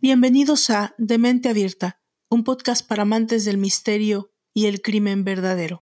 [0.00, 5.82] Bienvenidos a De Mente Abierta, un podcast para amantes del misterio y el crimen verdadero.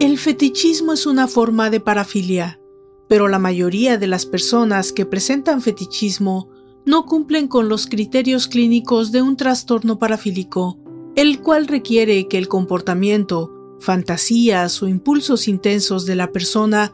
[0.00, 2.60] El fetichismo es una forma de parafilia,
[3.08, 6.48] pero la mayoría de las personas que presentan fetichismo
[6.84, 10.78] no cumplen con los criterios clínicos de un trastorno parafílico,
[11.14, 16.92] el cual requiere que el comportamiento, fantasías o impulsos intensos de la persona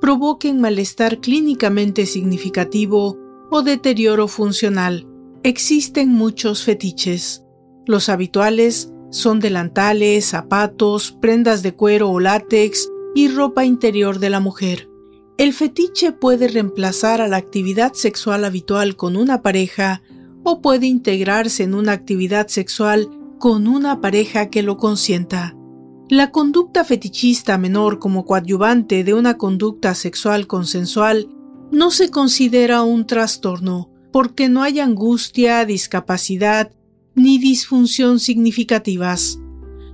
[0.00, 3.18] provoquen malestar clínicamente significativo
[3.50, 5.06] o deterioro funcional.
[5.42, 7.44] Existen muchos fetiches.
[7.86, 14.40] Los habituales son delantales, zapatos, prendas de cuero o látex y ropa interior de la
[14.40, 14.88] mujer.
[15.36, 20.02] El fetiche puede reemplazar a la actividad sexual habitual con una pareja
[20.44, 25.56] o puede integrarse en una actividad sexual con una pareja que lo consienta.
[26.10, 31.28] La conducta fetichista menor como coadyuvante de una conducta sexual consensual
[31.70, 36.72] no se considera un trastorno porque no hay angustia, discapacidad
[37.14, 39.38] ni disfunción significativas.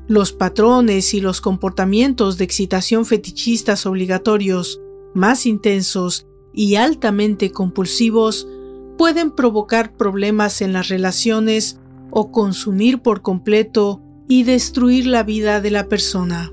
[0.09, 4.81] Los patrones y los comportamientos de excitación fetichistas obligatorios
[5.12, 8.49] más intensos y altamente compulsivos
[8.97, 11.79] pueden provocar problemas en las relaciones
[12.11, 16.53] o consumir por completo y destruir la vida de la persona.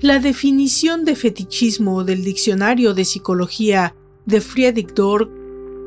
[0.00, 3.94] La definición de fetichismo del diccionario de psicología
[4.26, 5.30] de Friedrich Dork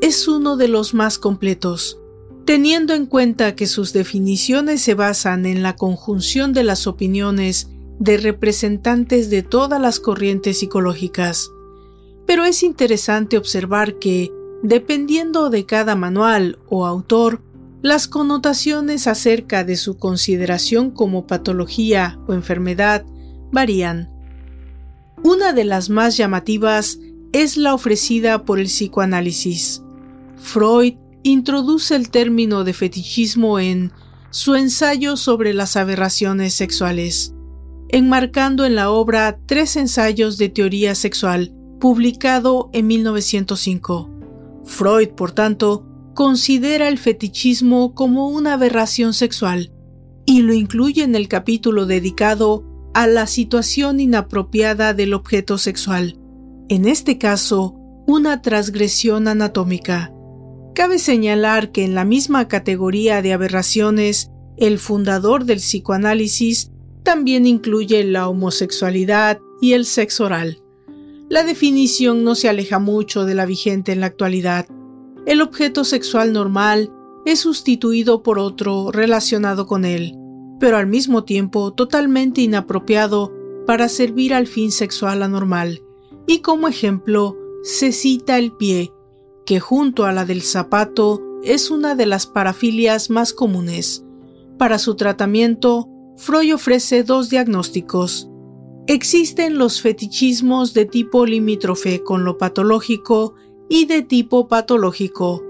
[0.01, 1.99] es uno de los más completos,
[2.45, 8.17] teniendo en cuenta que sus definiciones se basan en la conjunción de las opiniones de
[8.17, 11.51] representantes de todas las corrientes psicológicas.
[12.25, 14.31] Pero es interesante observar que,
[14.63, 17.41] dependiendo de cada manual o autor,
[17.81, 23.05] las connotaciones acerca de su consideración como patología o enfermedad
[23.51, 24.09] varían.
[25.23, 26.99] Una de las más llamativas
[27.31, 29.83] es la ofrecida por el psicoanálisis.
[30.37, 33.91] Freud introduce el término de fetichismo en
[34.31, 37.33] su ensayo sobre las aberraciones sexuales,
[37.89, 44.09] enmarcando en la obra Tres ensayos de teoría sexual, publicado en 1905.
[44.65, 45.88] Freud, por tanto,
[46.19, 49.71] considera el fetichismo como una aberración sexual
[50.25, 56.19] y lo incluye en el capítulo dedicado a la situación inapropiada del objeto sexual,
[56.67, 57.73] en este caso,
[58.05, 60.11] una transgresión anatómica.
[60.75, 66.69] Cabe señalar que en la misma categoría de aberraciones, el fundador del psicoanálisis
[67.01, 70.61] también incluye la homosexualidad y el sexo oral.
[71.29, 74.67] La definición no se aleja mucho de la vigente en la actualidad
[75.25, 76.91] el objeto sexual normal
[77.25, 80.15] es sustituido por otro relacionado con él,
[80.59, 83.33] pero al mismo tiempo totalmente inapropiado
[83.65, 85.81] para servir al fin sexual anormal.
[86.27, 88.91] Y como ejemplo, se cita el pie,
[89.45, 94.05] que junto a la del zapato es una de las parafilias más comunes.
[94.57, 95.87] Para su tratamiento,
[96.17, 98.29] Freud ofrece dos diagnósticos.
[98.87, 103.35] Existen los fetichismos de tipo limítrofe con lo patológico
[103.69, 105.43] y de tipo patológico.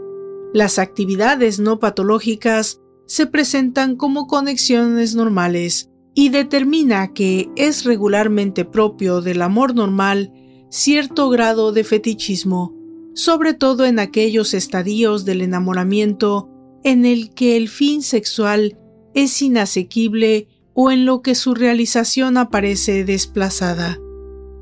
[0.53, 9.21] Las actividades no patológicas se presentan como conexiones normales y determina que es regularmente propio
[9.21, 10.33] del amor normal
[10.69, 12.75] cierto grado de fetichismo,
[13.15, 16.49] sobre todo en aquellos estadios del enamoramiento
[16.83, 18.77] en el que el fin sexual
[19.13, 23.99] es inasequible o en lo que su realización aparece desplazada.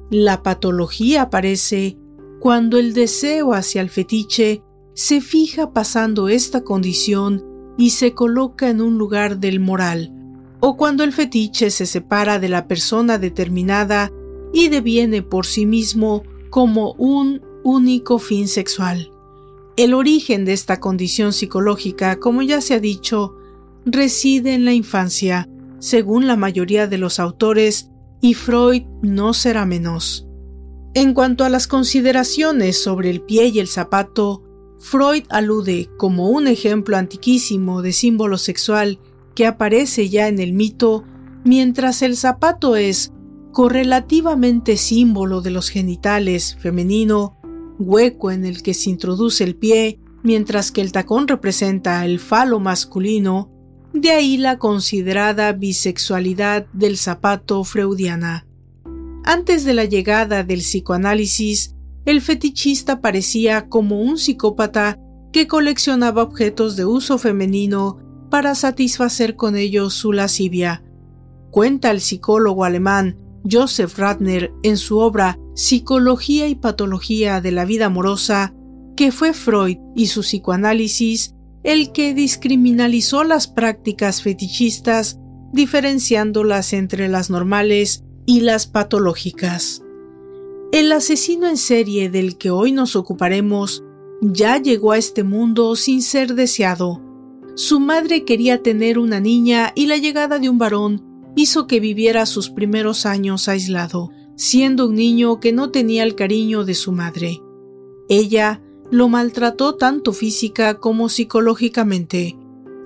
[0.09, 1.97] La patología aparece
[2.39, 7.43] cuando el deseo hacia el fetiche se fija pasando esta condición
[7.77, 10.13] y se coloca en un lugar del moral,
[10.59, 14.11] o cuando el fetiche se separa de la persona determinada
[14.53, 19.11] y deviene por sí mismo como un único fin sexual.
[19.75, 23.35] El origen de esta condición psicológica, como ya se ha dicho,
[23.85, 25.47] reside en la infancia,
[25.79, 30.26] según la mayoría de los autores, y Freud no será menos.
[30.97, 34.41] En cuanto a las consideraciones sobre el pie y el zapato,
[34.79, 38.97] Freud alude como un ejemplo antiquísimo de símbolo sexual
[39.35, 41.03] que aparece ya en el mito,
[41.45, 43.13] mientras el zapato es
[43.51, 47.37] correlativamente símbolo de los genitales femenino,
[47.77, 52.59] hueco en el que se introduce el pie, mientras que el tacón representa el falo
[52.59, 53.51] masculino,
[53.93, 58.47] de ahí la considerada bisexualidad del zapato freudiana.
[59.29, 61.75] Antes de la llegada del psicoanálisis,
[62.05, 65.01] el fetichista parecía como un psicópata
[65.33, 67.99] que coleccionaba objetos de uso femenino
[68.31, 70.81] para satisfacer con ellos su lascivia.
[71.51, 73.17] Cuenta el psicólogo alemán
[73.51, 78.55] Joseph Ratner en su obra Psicología y Patología de la Vida Amorosa,
[78.95, 85.19] que fue Freud y su psicoanálisis el que discriminalizó las prácticas fetichistas,
[85.51, 89.81] diferenciándolas entre las normales y las patológicas.
[90.71, 93.83] El asesino en serie del que hoy nos ocuparemos
[94.21, 97.01] ya llegó a este mundo sin ser deseado.
[97.55, 102.25] Su madre quería tener una niña y la llegada de un varón hizo que viviera
[102.25, 107.41] sus primeros años aislado, siendo un niño que no tenía el cariño de su madre.
[108.09, 112.37] Ella lo maltrató tanto física como psicológicamente.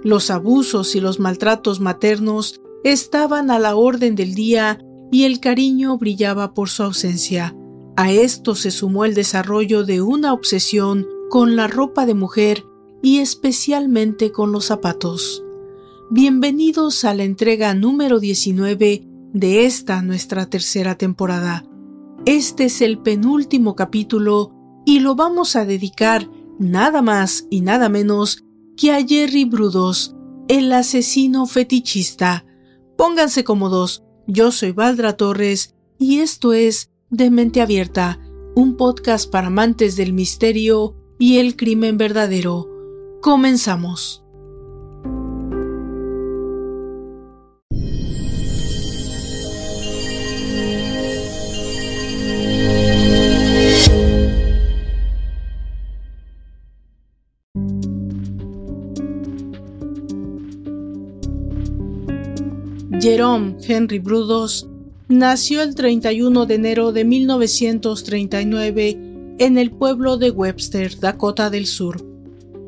[0.03, 4.79] Los abusos y los maltratos maternos estaban a la orden del día
[5.11, 7.55] y el cariño brillaba por su ausencia.
[7.97, 12.65] A esto se sumó el desarrollo de una obsesión con la ropa de mujer
[13.03, 15.43] y especialmente con los zapatos.
[16.09, 21.65] Bienvenidos a la entrega número 19 de esta nuestra tercera temporada.
[22.25, 24.53] Este es el penúltimo capítulo
[24.85, 26.29] y lo vamos a dedicar
[26.59, 28.43] nada más y nada menos
[28.77, 30.15] que a Jerry Brudos,
[30.47, 32.45] el asesino fetichista.
[32.97, 38.17] Pónganse cómodos, yo soy Valdra Torres y esto es De Mente Abierta,
[38.55, 42.69] un podcast para amantes del misterio y el crimen verdadero.
[43.21, 44.20] Comenzamos.
[63.01, 64.67] Jerome Henry Brudos
[65.07, 68.99] nació el 31 de enero de 1939
[69.39, 72.05] en el pueblo de Webster, Dakota del Sur.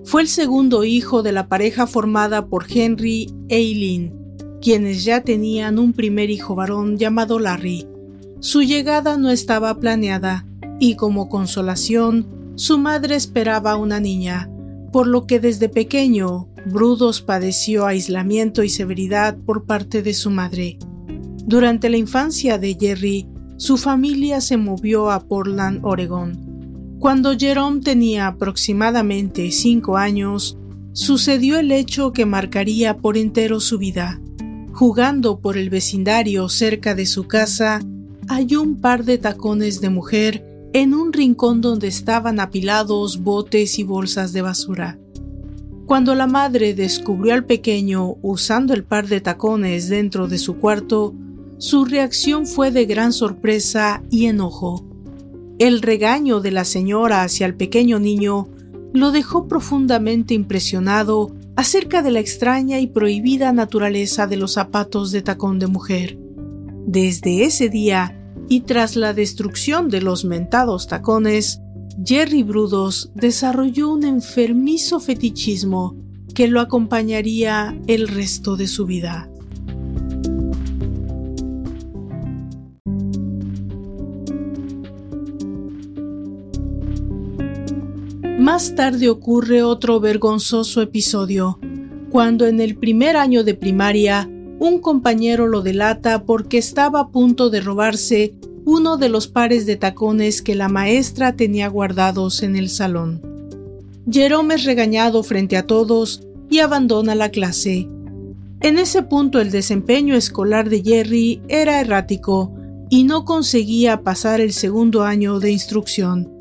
[0.03, 4.11] Fue el segundo hijo de la pareja formada por Henry e Eileen,
[4.59, 7.85] quienes ya tenían un primer hijo varón llamado Larry.
[8.39, 10.47] Su llegada no estaba planeada
[10.79, 12.25] y como consolación,
[12.55, 14.49] su madre esperaba una niña,
[14.93, 20.77] por lo que desde pequeño Brudos padeció aislamiento y severidad por parte de su madre.
[21.45, 26.97] Durante la infancia de Jerry, su familia se movió a Portland, Oregon.
[26.99, 30.57] Cuando Jerome tenía aproximadamente cinco años,
[30.93, 34.21] sucedió el hecho que marcaría por entero su vida.
[34.73, 37.81] Jugando por el vecindario cerca de su casa,
[38.27, 43.83] halló un par de tacones de mujer en un rincón donde estaban apilados botes y
[43.83, 44.99] bolsas de basura.
[45.85, 51.13] Cuando la madre descubrió al pequeño usando el par de tacones dentro de su cuarto,
[51.59, 54.83] su reacción fue de gran sorpresa y enojo.
[55.59, 58.47] El regaño de la señora hacia el pequeño niño
[58.93, 65.21] lo dejó profundamente impresionado acerca de la extraña y prohibida naturaleza de los zapatos de
[65.21, 66.17] tacón de mujer.
[66.87, 71.59] Desde ese día, y tras la destrucción de los mentados tacones,
[72.03, 75.95] Jerry Brudos desarrolló un enfermizo fetichismo
[76.33, 79.29] que lo acompañaría el resto de su vida.
[88.39, 91.59] Más tarde ocurre otro vergonzoso episodio,
[92.09, 94.29] cuando en el primer año de primaria
[94.63, 98.33] un compañero lo delata porque estaba a punto de robarse
[98.63, 103.21] uno de los pares de tacones que la maestra tenía guardados en el salón.
[104.09, 107.89] Jerome es regañado frente a todos y abandona la clase.
[108.61, 112.55] En ese punto el desempeño escolar de Jerry era errático
[112.89, 116.31] y no conseguía pasar el segundo año de instrucción.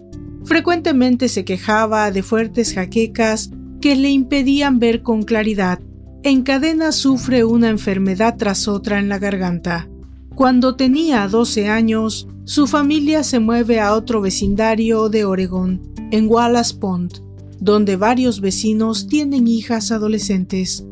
[0.44, 5.80] Frecuentemente se quejaba de fuertes jaquecas que le impedían ver con claridad.
[6.24, 9.88] En cadena sufre una enfermedad tras otra en la garganta.
[10.36, 16.76] Cuando tenía 12 años, su familia se mueve a otro vecindario de Oregón, en Wallace
[16.76, 17.14] Pond,
[17.58, 20.86] donde varios vecinos tienen hijas adolescentes.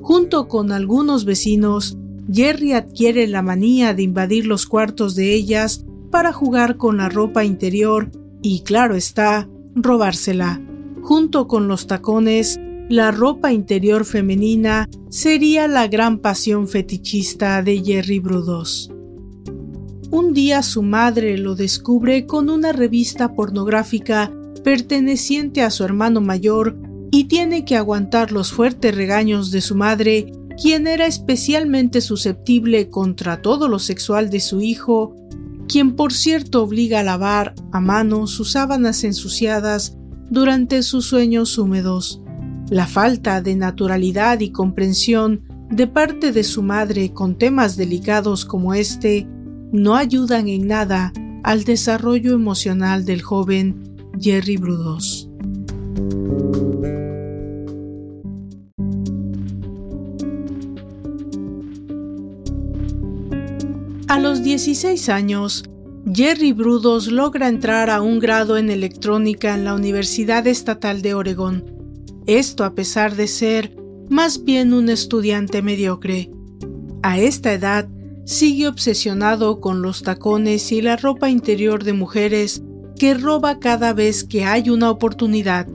[0.00, 1.98] Junto con algunos vecinos,
[2.32, 7.44] Jerry adquiere la manía de invadir los cuartos de ellas para jugar con la ropa
[7.44, 8.10] interior
[8.40, 10.62] y, claro está, robársela.
[11.02, 12.58] Junto con los tacones,
[12.90, 18.90] la ropa interior femenina sería la gran pasión fetichista de Jerry Brudos.
[20.10, 24.32] Un día su madre lo descubre con una revista pornográfica
[24.64, 26.76] perteneciente a su hermano mayor
[27.12, 33.40] y tiene que aguantar los fuertes regaños de su madre, quien era especialmente susceptible contra
[33.40, 35.14] todo lo sexual de su hijo,
[35.68, 39.96] quien por cierto obliga a lavar a mano sus sábanas ensuciadas
[40.28, 42.20] durante sus sueños húmedos.
[42.70, 48.74] La falta de naturalidad y comprensión de parte de su madre con temas delicados como
[48.74, 49.26] este
[49.72, 51.12] no ayudan en nada
[51.42, 55.28] al desarrollo emocional del joven Jerry Brudos.
[64.06, 65.64] A los 16 años,
[66.12, 71.79] Jerry Brudos logra entrar a un grado en electrónica en la Universidad Estatal de Oregón.
[72.26, 73.76] Esto a pesar de ser
[74.08, 76.30] más bien un estudiante mediocre.
[77.02, 77.88] A esta edad,
[78.24, 82.62] sigue obsesionado con los tacones y la ropa interior de mujeres
[82.98, 85.66] que roba cada vez que hay una oportunidad,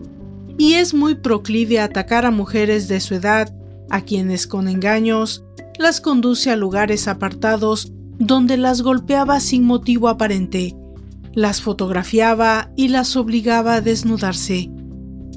[0.58, 3.54] y es muy proclive a atacar a mujeres de su edad,
[3.90, 5.44] a quienes con engaños
[5.80, 10.76] las conduce a lugares apartados donde las golpeaba sin motivo aparente,
[11.34, 14.70] las fotografiaba y las obligaba a desnudarse.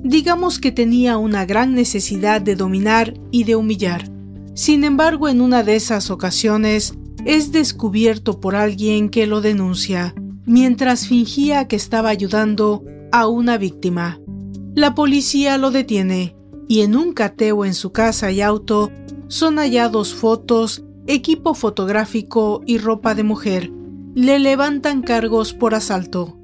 [0.02, 4.11] Digamos que tenía una gran necesidad de dominar y de humillar.
[4.55, 10.14] Sin embargo, en una de esas ocasiones es descubierto por alguien que lo denuncia,
[10.47, 14.21] mientras fingía que estaba ayudando a una víctima.
[14.75, 16.37] La policía lo detiene
[16.69, 18.93] y en un cateo en su casa y auto
[19.26, 23.73] son hallados fotos, equipo fotográfico y ropa de mujer.
[24.14, 26.38] Le levantan cargos por asalto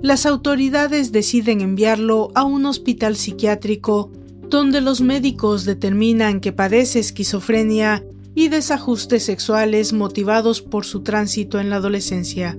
[0.00, 4.12] las autoridades deciden enviarlo a un hospital psiquiátrico
[4.48, 11.70] donde los médicos determinan que padece esquizofrenia y desajustes sexuales motivados por su tránsito en
[11.70, 12.56] la adolescencia.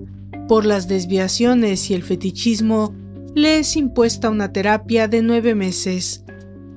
[0.47, 2.93] Por las desviaciones y el fetichismo,
[3.35, 6.23] le es impuesta una terapia de nueve meses.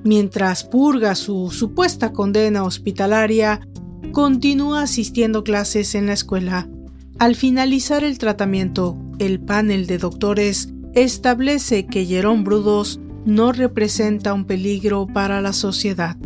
[0.03, 3.67] Mientras purga su supuesta condena hospitalaria,
[4.13, 6.69] continúa asistiendo clases en la escuela.
[7.19, 14.45] Al finalizar el tratamiento, el panel de doctores establece que Jerón Brudos no representa un
[14.45, 16.17] peligro para la sociedad.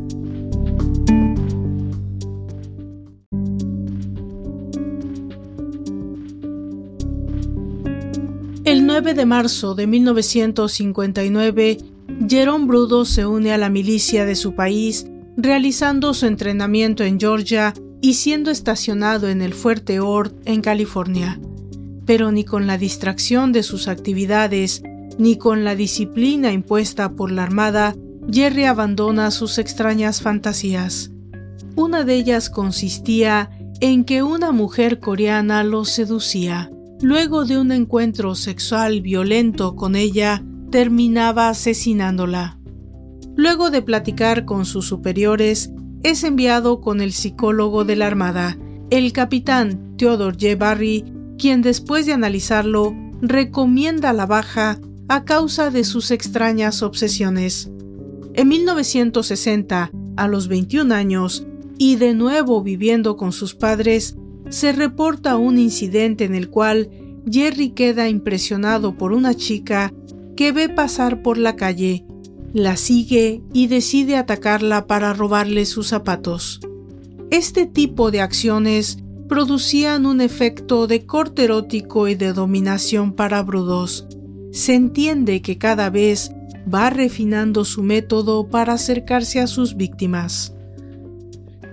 [8.63, 11.77] El 9 de marzo de 1959,
[12.27, 17.73] Jerón Brudos se une a la milicia de su país, realizando su entrenamiento en Georgia
[18.01, 21.39] y siendo estacionado en el Fuerte Ord en California
[22.07, 24.81] pero ni con la distracción de sus actividades,
[25.19, 27.95] ni con la disciplina impuesta por la Armada,
[28.31, 31.11] Jerry abandona sus extrañas fantasías.
[31.75, 33.51] Una de ellas consistía
[33.81, 36.71] en que una mujer coreana lo seducía.
[37.01, 42.57] Luego de un encuentro sexual violento con ella, terminaba asesinándola.
[43.35, 45.71] Luego de platicar con sus superiores,
[46.03, 48.57] es enviado con el psicólogo de la Armada,
[48.89, 50.55] el capitán Theodore J.
[50.55, 51.03] Barry,
[51.37, 57.69] quien después de analizarlo recomienda la baja a causa de sus extrañas obsesiones.
[58.33, 61.45] En 1960, a los 21 años,
[61.77, 64.15] y de nuevo viviendo con sus padres,
[64.49, 66.89] se reporta un incidente en el cual
[67.29, 69.93] Jerry queda impresionado por una chica
[70.35, 72.05] que ve pasar por la calle,
[72.53, 76.59] la sigue y decide atacarla para robarle sus zapatos.
[77.29, 84.07] Este tipo de acciones producían un efecto de corte erótico y de dominación para Brudos.
[84.51, 86.31] Se entiende que cada vez
[86.73, 90.53] va refinando su método para acercarse a sus víctimas.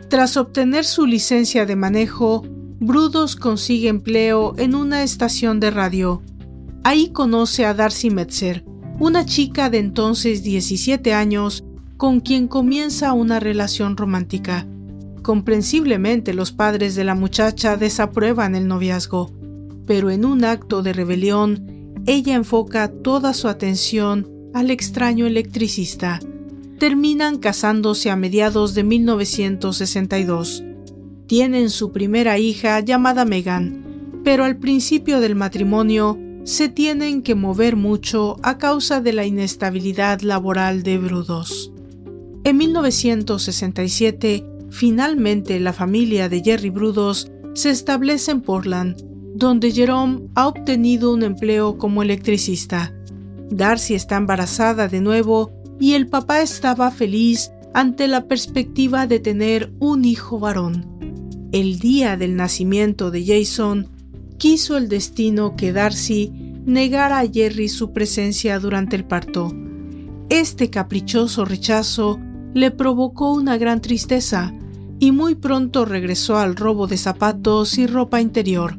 [0.09, 2.43] Tras obtener su licencia de manejo,
[2.81, 6.23] Brudos consigue empleo en una estación de radio.
[6.83, 8.65] Ahí conoce a Darcy Metzer,
[8.99, 11.65] una chica de entonces 17 años
[11.97, 14.67] con quien comienza una relación romántica.
[15.23, 19.33] Comprensiblemente los padres de la muchacha desaprueban el noviazgo,
[19.87, 26.21] pero en un acto de rebelión, ella enfoca toda su atención al extraño electricista.
[26.79, 30.63] Terminan casándose a mediados de 1962.
[31.27, 37.77] Tienen su primera hija llamada Megan, pero al principio del matrimonio se tienen que mover
[37.77, 41.73] mucho a causa de la inestabilidad laboral de Brudos.
[42.45, 48.97] En 1967, Finalmente, la familia de Jerry Brudos se establece en Portland,
[49.37, 52.93] donde Jerome ha obtenido un empleo como electricista.
[53.51, 59.73] Darcy está embarazada de nuevo y el papá estaba feliz ante la perspectiva de tener
[59.79, 60.99] un hijo varón.
[61.53, 63.91] El día del nacimiento de Jason,
[64.45, 66.31] quiso el destino que Darcy
[66.67, 69.51] negara a Jerry su presencia durante el parto.
[70.29, 72.21] Este caprichoso rechazo
[72.53, 74.53] le provocó una gran tristeza,
[74.99, 78.77] y muy pronto regresó al robo de zapatos y ropa interior.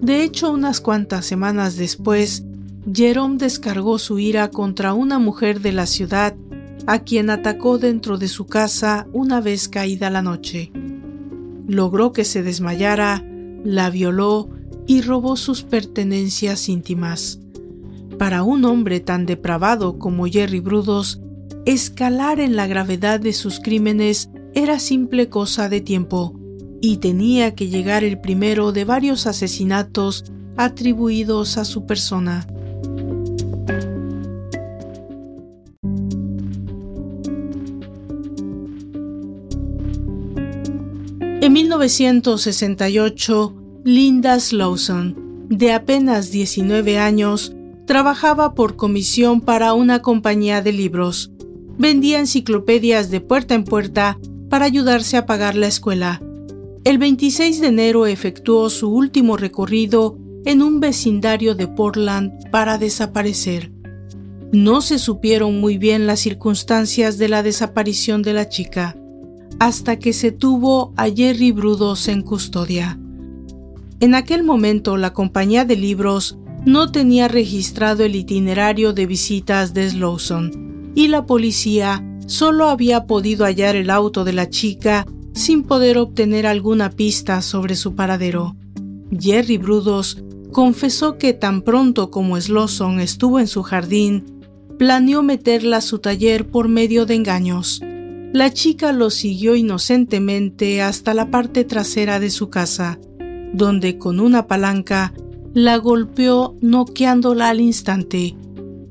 [0.00, 2.44] De hecho, unas cuantas semanas después,
[2.94, 6.36] Jerome descargó su ira contra una mujer de la ciudad
[6.86, 10.70] a quien atacó dentro de su casa una vez caída la noche.
[11.66, 13.24] Logró que se desmayara,
[13.64, 14.48] la violó,
[14.86, 17.40] y robó sus pertenencias íntimas.
[18.18, 21.20] Para un hombre tan depravado como Jerry Brudos,
[21.66, 26.38] escalar en la gravedad de sus crímenes era simple cosa de tiempo,
[26.80, 30.24] y tenía que llegar el primero de varios asesinatos
[30.56, 32.46] atribuidos a su persona.
[41.40, 47.52] En 1968, Linda Slawson, de apenas 19 años,
[47.84, 51.32] trabajaba por comisión para una compañía de libros.
[51.78, 56.22] Vendía enciclopedias de puerta en puerta para ayudarse a pagar la escuela.
[56.84, 63.72] El 26 de enero efectuó su último recorrido en un vecindario de Portland para desaparecer.
[64.52, 68.96] No se supieron muy bien las circunstancias de la desaparición de la chica
[69.58, 72.98] hasta que se tuvo a Jerry Brudos en custodia.
[74.02, 79.88] En aquel momento la compañía de libros no tenía registrado el itinerario de visitas de
[79.90, 85.98] Slowson y la policía solo había podido hallar el auto de la chica sin poder
[85.98, 88.56] obtener alguna pista sobre su paradero.
[89.16, 94.24] Jerry Brudos confesó que tan pronto como Slowson estuvo en su jardín,
[94.80, 97.80] planeó meterla a su taller por medio de engaños.
[98.32, 102.98] La chica lo siguió inocentemente hasta la parte trasera de su casa,
[103.52, 105.12] donde con una palanca
[105.54, 108.34] la golpeó noqueándola al instante.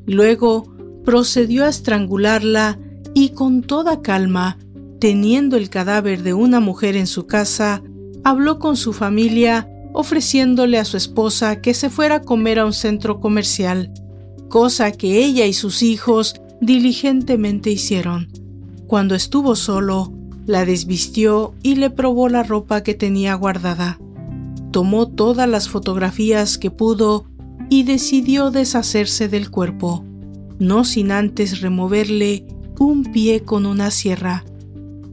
[0.05, 0.71] Luego
[1.03, 2.79] procedió a estrangularla
[3.13, 4.57] y con toda calma,
[4.99, 7.81] teniendo el cadáver de una mujer en su casa,
[8.23, 12.73] habló con su familia ofreciéndole a su esposa que se fuera a comer a un
[12.73, 13.91] centro comercial,
[14.47, 18.29] cosa que ella y sus hijos diligentemente hicieron.
[18.87, 20.13] Cuando estuvo solo,
[20.45, 23.99] la desvistió y le probó la ropa que tenía guardada.
[24.71, 27.25] Tomó todas las fotografías que pudo
[27.69, 30.03] y decidió deshacerse del cuerpo,
[30.59, 32.45] no sin antes removerle
[32.79, 34.43] un pie con una sierra.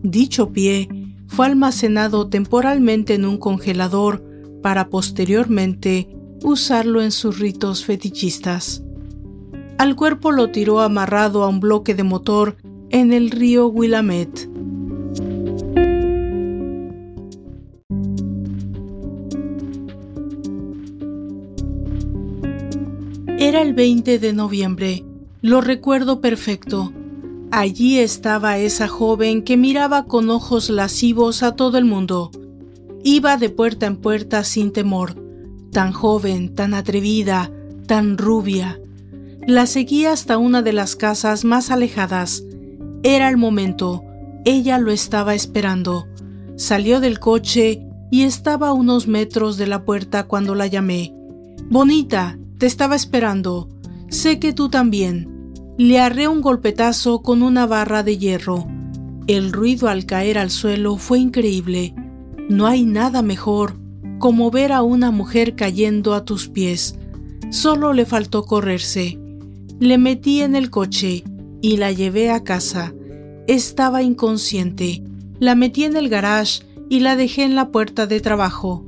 [0.03, 0.89] Dicho pie
[1.27, 4.25] fue almacenado temporalmente en un congelador
[4.63, 6.09] para posteriormente
[6.43, 8.83] usarlo en sus ritos fetichistas.
[9.79, 12.57] Al cuerpo lo tiró amarrado a un bloque de motor
[12.91, 14.49] en el río Willamette.
[23.49, 25.07] Era el 20 de noviembre,
[25.41, 26.93] lo recuerdo perfecto.
[27.51, 32.31] Allí estaba esa joven que miraba con ojos lascivos a todo el mundo.
[33.05, 35.15] Iba de puerta en puerta sin temor,
[35.73, 37.51] tan joven, tan atrevida,
[37.87, 38.79] tan rubia.
[39.47, 42.45] La seguía hasta una de las casas más alejadas,
[43.03, 44.05] era el momento.
[44.45, 46.07] Ella lo estaba esperando.
[46.57, 51.15] Salió del coche y estaba a unos metros de la puerta cuando la llamé.
[51.71, 53.69] Bonita, te estaba esperando.
[54.09, 55.55] Sé que tú también.
[55.79, 58.67] Le arré un golpetazo con una barra de hierro.
[59.27, 61.95] El ruido al caer al suelo fue increíble.
[62.49, 63.77] No hay nada mejor
[64.19, 66.97] como ver a una mujer cayendo a tus pies.
[67.51, 69.19] Solo le faltó correrse.
[69.79, 71.23] Le metí en el coche
[71.63, 72.93] y la llevé a casa.
[73.47, 75.03] Estaba inconsciente.
[75.39, 78.85] La metí en el garage y la dejé en la puerta de trabajo.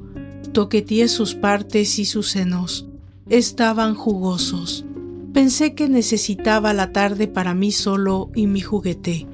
[0.52, 2.89] Toqueteé sus partes y sus senos.
[3.31, 4.85] Estaban jugosos.
[5.33, 9.29] Pensé que necesitaba la tarde para mí solo y mi juguete.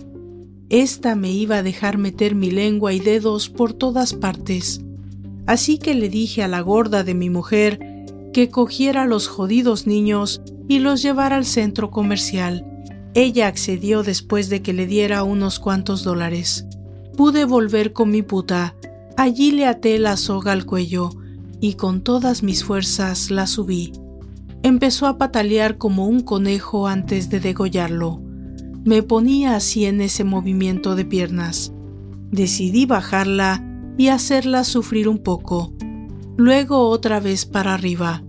[0.69, 4.83] Esta me iba a dejar meter mi lengua y dedos por todas partes.
[5.47, 7.81] Así que le dije a la gorda de mi mujer
[8.35, 12.67] que cogiera los jodidos niños y los llevara al centro comercial.
[13.15, 16.67] Ella accedió después de que le diera unos cuantos dólares.
[17.17, 18.75] Pude volver con mi puta.
[19.17, 21.13] Allí le até la soga al cuello
[21.67, 23.93] y con todas mis fuerzas la subí.
[24.63, 28.23] Empezó a patalear como un conejo antes de degollarlo.
[28.85, 31.73] Me ponía así en ese movimiento de piernas.
[32.31, 33.65] Decidí bajarla
[33.99, 35.73] y hacerla sufrir un poco.
[36.37, 38.23] Luego otra vez para arriba.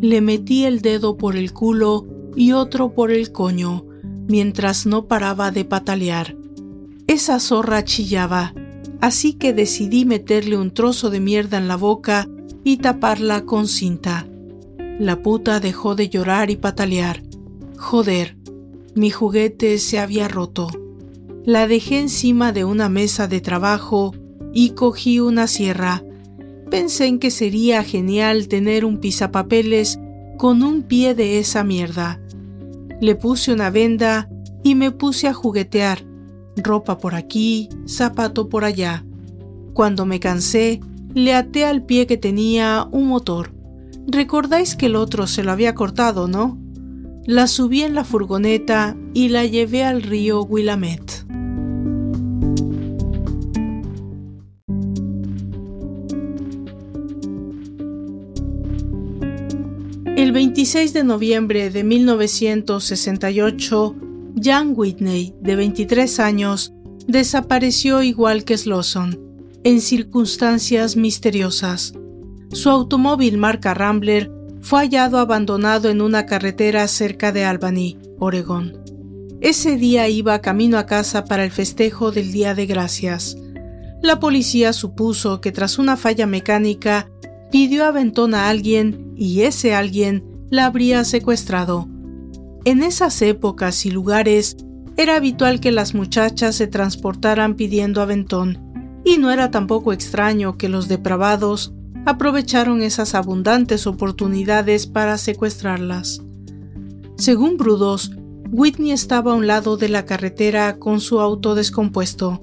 [0.00, 3.84] Le metí el dedo por el culo y otro por el coño
[4.26, 6.34] mientras no paraba de patalear.
[7.06, 8.54] Esa zorra chillaba,
[9.02, 12.26] así que decidí meterle un trozo de mierda en la boca
[12.64, 14.26] y taparla con cinta.
[14.98, 17.22] La puta dejó de llorar y patalear.
[17.76, 18.36] Joder,
[18.94, 20.68] mi juguete se había roto.
[21.44, 24.14] La dejé encima de una mesa de trabajo
[24.52, 26.04] y cogí una sierra.
[26.70, 29.98] Pensé en que sería genial tener un pisapapeles
[30.36, 32.20] con un pie de esa mierda
[33.00, 34.28] le puse una venda
[34.62, 36.04] y me puse a juguetear,
[36.56, 39.04] ropa por aquí, zapato por allá.
[39.72, 40.80] Cuando me cansé,
[41.14, 43.52] le até al pie que tenía un motor.
[44.06, 46.58] Recordáis que el otro se lo había cortado, ¿no?
[47.26, 51.26] La subí en la furgoneta y la llevé al río Willamette.
[60.16, 63.96] El 26 de noviembre de 1968,
[64.42, 66.74] Jan Whitney, de 23 años,
[67.06, 69.29] desapareció igual que Slawson,
[69.64, 71.92] en circunstancias misteriosas.
[72.50, 78.78] Su automóvil marca Rambler fue hallado abandonado en una carretera cerca de Albany, Oregón.
[79.40, 83.36] Ese día iba camino a casa para el festejo del Día de Gracias.
[84.02, 87.10] La policía supuso que tras una falla mecánica
[87.50, 91.88] pidió aventón a alguien y ese alguien la habría secuestrado.
[92.64, 94.56] En esas épocas y lugares
[94.96, 98.69] era habitual que las muchachas se transportaran pidiendo aventón,
[99.04, 101.72] y no era tampoco extraño que los depravados
[102.06, 106.22] aprovecharon esas abundantes oportunidades para secuestrarlas.
[107.16, 108.12] Según Brudos,
[108.50, 112.42] Whitney estaba a un lado de la carretera con su auto descompuesto.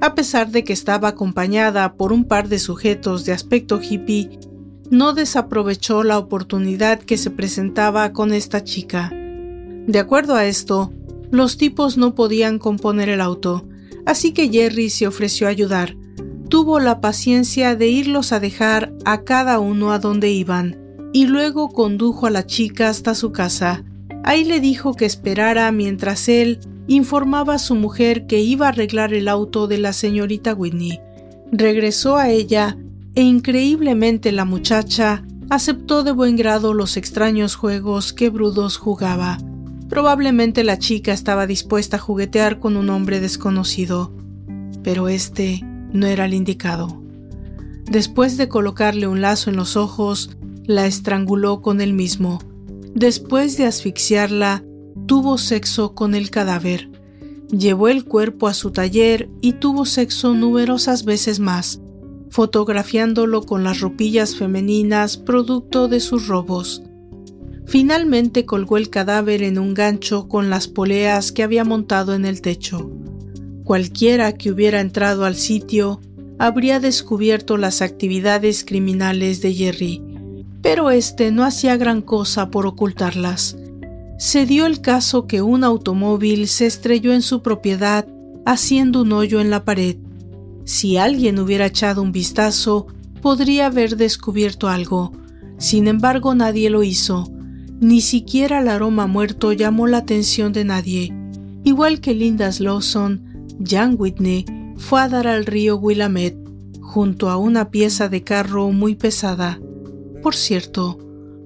[0.00, 4.38] A pesar de que estaba acompañada por un par de sujetos de aspecto hippie,
[4.90, 9.10] no desaprovechó la oportunidad que se presentaba con esta chica.
[9.12, 10.92] De acuerdo a esto,
[11.30, 13.66] los tipos no podían componer el auto,
[14.06, 15.96] así que Jerry se ofreció a ayudar.
[16.48, 20.78] Tuvo la paciencia de irlos a dejar a cada uno a donde iban,
[21.12, 23.84] y luego condujo a la chica hasta su casa.
[24.24, 29.12] Ahí le dijo que esperara mientras él informaba a su mujer que iba a arreglar
[29.12, 31.00] el auto de la señorita Whitney.
[31.52, 32.76] Regresó a ella
[33.14, 39.38] e increíblemente la muchacha aceptó de buen grado los extraños juegos que Brudos jugaba.
[39.88, 44.12] Probablemente la chica estaba dispuesta a juguetear con un hombre desconocido,
[44.82, 45.60] pero este
[45.92, 47.02] no era el indicado.
[47.90, 52.40] Después de colocarle un lazo en los ojos, la estranguló con él mismo.
[52.94, 54.64] Después de asfixiarla,
[55.06, 56.90] tuvo sexo con el cadáver.
[57.50, 61.80] Llevó el cuerpo a su taller y tuvo sexo numerosas veces más,
[62.30, 66.82] fotografiándolo con las ropillas femeninas producto de sus robos.
[67.66, 72.40] Finalmente colgó el cadáver en un gancho con las poleas que había montado en el
[72.40, 72.90] techo.
[73.64, 76.00] Cualquiera que hubiera entrado al sitio
[76.38, 80.02] habría descubierto las actividades criminales de Jerry,
[80.62, 83.56] pero este no hacía gran cosa por ocultarlas.
[84.18, 88.06] Se dio el caso que un automóvil se estrelló en su propiedad
[88.44, 89.96] haciendo un hoyo en la pared
[90.66, 92.88] si alguien hubiera echado un vistazo,
[93.22, 95.12] podría haber descubierto algo.
[95.58, 97.30] Sin embargo, nadie lo hizo.
[97.80, 101.12] Ni siquiera el aroma muerto llamó la atención de nadie.
[101.62, 103.22] Igual que Linda Lawson,
[103.62, 106.38] Jan Whitney fue a dar al río Willamette
[106.80, 109.60] junto a una pieza de carro muy pesada.
[110.22, 110.98] Por cierto,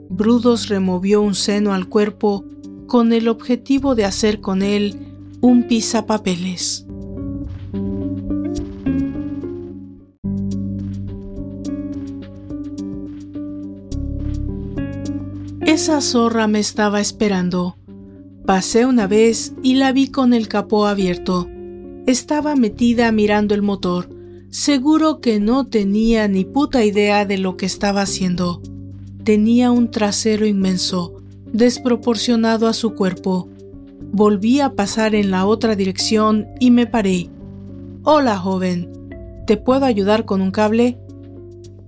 [0.08, 2.44] Brudos removió un seno al cuerpo
[2.86, 4.96] con el objetivo de hacer con él
[5.40, 6.86] un pisapapeles.
[15.70, 17.76] Esa zorra me estaba esperando.
[18.44, 21.48] Pasé una vez y la vi con el capó abierto.
[22.08, 24.08] Estaba metida mirando el motor.
[24.48, 28.60] Seguro que no tenía ni puta idea de lo que estaba haciendo.
[29.22, 33.48] Tenía un trasero inmenso, desproporcionado a su cuerpo.
[34.10, 37.30] Volví a pasar en la otra dirección y me paré.
[38.02, 38.90] Hola, joven.
[39.46, 40.98] ¿Te puedo ayudar con un cable?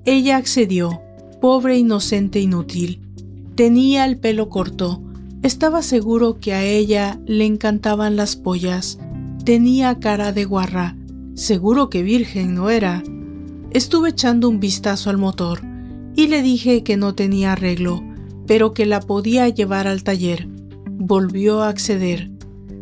[0.05, 1.03] Ella accedió,
[1.41, 3.02] pobre inocente inútil.
[3.55, 5.03] Tenía el pelo corto.
[5.43, 8.99] Estaba seguro que a ella le encantaban las pollas.
[9.45, 10.97] Tenía cara de guarra.
[11.35, 13.03] Seguro que virgen no era.
[13.71, 15.61] Estuve echando un vistazo al motor
[16.17, 18.03] y le dije que no tenía arreglo,
[18.47, 20.49] pero que la podía llevar al taller.
[20.91, 22.31] Volvió a acceder.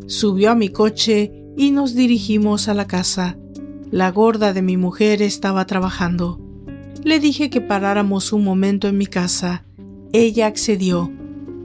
[0.07, 3.37] Subió a mi coche y nos dirigimos a la casa.
[3.91, 6.39] La gorda de mi mujer estaba trabajando.
[7.03, 9.65] Le dije que paráramos un momento en mi casa
[10.13, 11.11] ella accedió.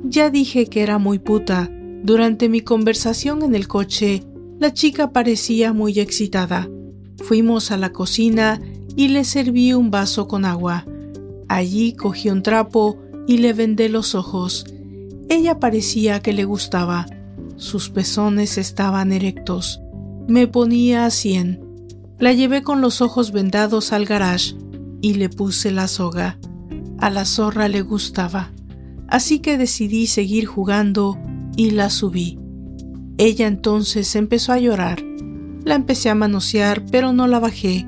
[0.03, 1.69] Ya dije que era muy puta.
[2.03, 4.23] Durante mi conversación en el coche,
[4.59, 6.69] la chica parecía muy excitada.
[7.23, 8.61] Fuimos a la cocina
[8.95, 10.85] y le serví un vaso con agua.
[11.47, 14.65] Allí cogí un trapo y le vendé los ojos.
[15.29, 17.07] Ella parecía que le gustaba.
[17.57, 19.81] Sus pezones estaban erectos.
[20.27, 21.61] Me ponía a cien.
[22.19, 24.55] La llevé con los ojos vendados al garage
[25.01, 26.37] y le puse la soga.
[26.99, 28.51] A la zorra le gustaba,
[29.07, 31.17] así que decidí seguir jugando
[31.55, 32.39] y la subí.
[33.17, 35.03] Ella entonces empezó a llorar.
[35.63, 37.85] La empecé a manosear, pero no la bajé.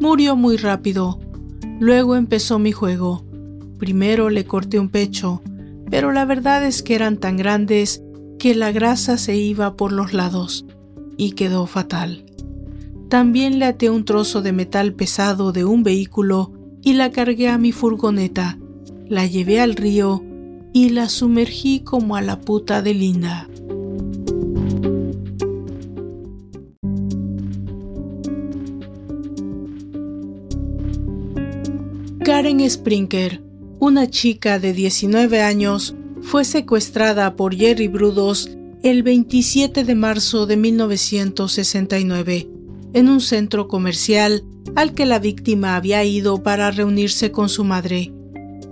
[0.00, 1.18] Murió muy rápido.
[1.80, 3.24] Luego empezó mi juego.
[3.78, 5.42] Primero le corté un pecho,
[5.90, 8.02] pero la verdad es que eran tan grandes
[8.38, 10.66] que la grasa se iba por los lados
[11.16, 12.24] y quedó fatal.
[13.08, 16.52] También le até un trozo de metal pesado de un vehículo
[16.86, 18.60] y la cargué a mi furgoneta,
[19.08, 20.22] la llevé al río
[20.72, 23.48] y la sumergí como a la puta de Linda.
[32.22, 33.42] Karen Sprinker,
[33.80, 38.48] una chica de 19 años, fue secuestrada por Jerry Brudos
[38.84, 42.55] el 27 de marzo de 1969
[42.96, 44.42] en un centro comercial
[44.74, 48.14] al que la víctima había ido para reunirse con su madre.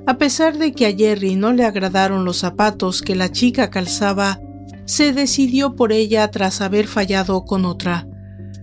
[0.06, 4.40] A pesar de que a Jerry no le agradaron los zapatos que la chica calzaba,
[4.86, 8.08] se decidió por ella tras haber fallado con otra.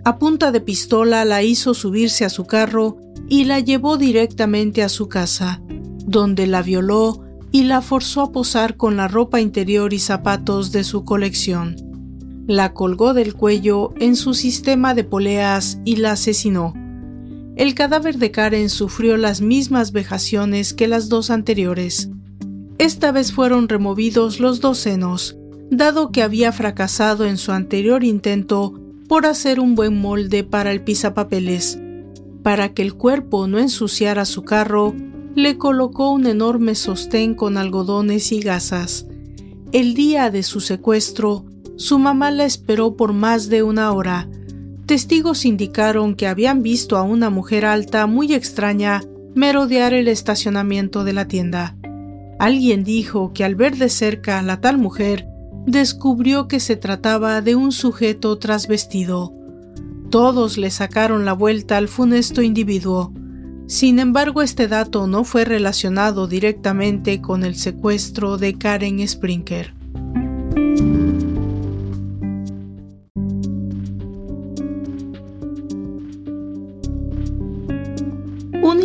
[0.03, 2.97] A punta de pistola la hizo subirse a su carro
[3.29, 5.61] y la llevó directamente a su casa,
[6.07, 10.83] donde la violó y la forzó a posar con la ropa interior y zapatos de
[10.83, 11.90] su colección.
[12.51, 16.73] La colgó del cuello en su sistema de poleas y la asesinó.
[17.55, 22.09] El cadáver de Karen sufrió las mismas vejaciones que las dos anteriores.
[22.77, 25.37] Esta vez fueron removidos los dos senos,
[25.69, 30.83] dado que había fracasado en su anterior intento por hacer un buen molde para el
[30.83, 31.79] pisapapeles
[32.43, 34.95] para que el cuerpo no ensuciara su carro,
[35.35, 39.05] le colocó un enorme sostén con algodones y gasas.
[39.71, 41.45] El día de su secuestro,
[41.81, 44.29] su mamá la esperó por más de una hora.
[44.85, 49.01] Testigos indicaron que habían visto a una mujer alta muy extraña
[49.33, 51.75] merodear el estacionamiento de la tienda.
[52.37, 55.25] Alguien dijo que al ver de cerca a la tal mujer,
[55.65, 59.33] descubrió que se trataba de un sujeto trasvestido.
[60.11, 63.11] Todos le sacaron la vuelta al funesto individuo.
[63.65, 69.73] Sin embargo, este dato no fue relacionado directamente con el secuestro de Karen Sprinker.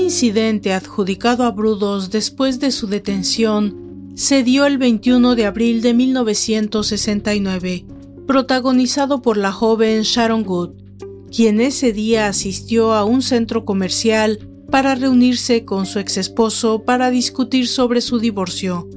[0.07, 5.95] Incidente adjudicado a Brudos después de su detención se dio el 21 de abril de
[5.95, 7.85] 1969,
[8.25, 10.71] protagonizado por la joven Sharon Good
[11.35, 17.67] quien ese día asistió a un centro comercial para reunirse con su exesposo para discutir
[17.67, 18.89] sobre su divorcio.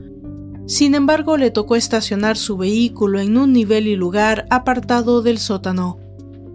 [0.67, 5.98] Sin embargo, le tocó estacionar su vehículo en un nivel y lugar apartado del sótano.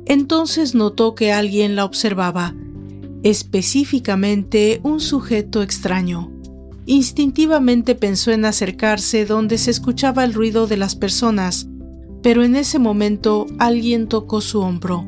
[0.07, 2.55] Entonces notó que alguien la observaba,
[3.25, 6.31] específicamente un sujeto extraño.
[6.85, 11.67] Instintivamente pensó en acercarse donde se escuchaba el ruido de las personas,
[12.23, 15.07] pero en ese momento alguien tocó su hombro.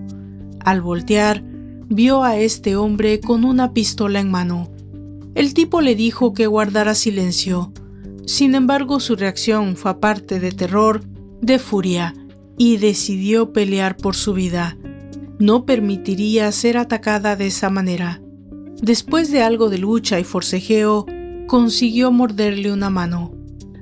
[0.60, 1.44] Al voltear,
[1.88, 4.70] vio a este hombre con una pistola en mano.
[5.34, 7.70] El tipo le dijo que guardara silencio.
[8.24, 11.04] Sin embargo, su reacción fue aparte de terror,
[11.42, 12.14] de furia,
[12.56, 14.78] y decidió pelear por su vida.
[15.38, 18.22] No permitiría ser atacada de esa manera.
[18.80, 21.06] Después de algo de lucha y forcejeo,
[21.46, 23.32] consiguió morderle una mano.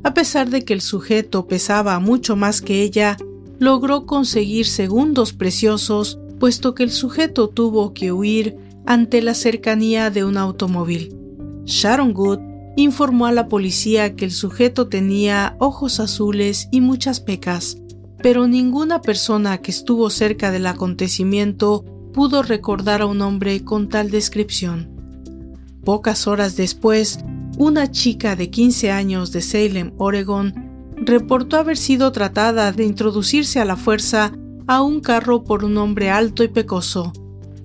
[0.02, 3.16] A pesar de que el sujeto pesaba mucho más que ella,
[3.58, 10.24] logró conseguir segundos preciosos puesto que el sujeto tuvo que huir ante la cercanía de
[10.24, 11.16] un automóvil.
[11.64, 12.40] Sharon Good
[12.76, 17.78] informó a la policía que el sujeto tenía ojos azules y muchas pecas,
[18.24, 21.84] pero ninguna persona que estuvo cerca del acontecimiento
[22.14, 24.88] pudo recordar a un hombre con tal descripción.
[25.84, 27.18] Pocas horas después,
[27.58, 30.54] una chica de 15 años de Salem, Oregon,
[30.96, 34.32] reportó haber sido tratada de introducirse a la fuerza
[34.66, 37.12] a un carro por un hombre alto y pecoso.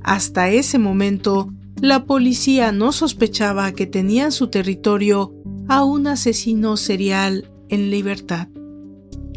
[0.03, 5.33] Hasta ese momento, la policía no sospechaba que tenía en su territorio
[5.69, 8.49] a un asesino serial en libertad.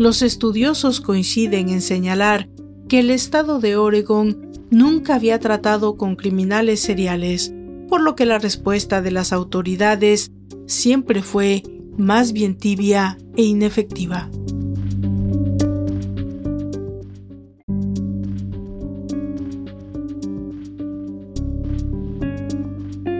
[0.02, 2.48] Los estudiosos coinciden en señalar
[2.88, 7.54] que el estado de Oregon nunca había tratado con criminales seriales,
[7.88, 10.32] por lo que la respuesta de las autoridades
[10.66, 11.62] siempre fue
[11.96, 14.28] más bien tibia e inefectiva.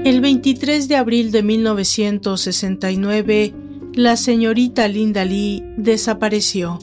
[0.04, 3.54] El 23 de abril de 1969,
[3.94, 6.78] la señorita Linda Lee desapareció.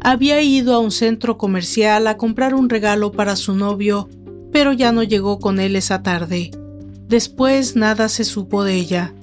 [0.00, 4.10] Había ido a un centro comercial a comprar un regalo para su novio,
[4.52, 6.50] pero ya no llegó con él esa tarde.
[7.08, 9.14] Después nada se supo de ella.